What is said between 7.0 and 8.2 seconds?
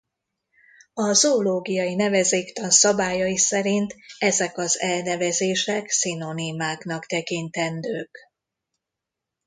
tekintendők.